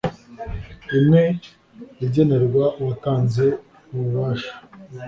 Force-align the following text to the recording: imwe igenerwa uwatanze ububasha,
imwe 0.97 1.23
igenerwa 2.05 2.65
uwatanze 2.79 3.45
ububasha, 3.93 4.53